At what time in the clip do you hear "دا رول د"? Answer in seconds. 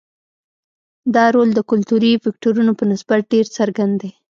1.15-1.59